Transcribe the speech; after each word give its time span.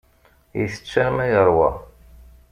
Ittett 0.63 0.93
arma 1.03 1.25
yeṛwa. 1.31 1.69